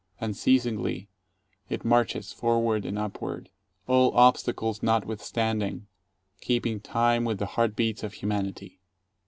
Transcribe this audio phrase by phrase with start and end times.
[0.19, 1.09] Unceasingly
[1.69, 3.51] it marches, forward and upward,
[3.85, 5.85] all obstacles notwithstanding,
[6.39, 8.79] keeping time with the heart beats of Humanity.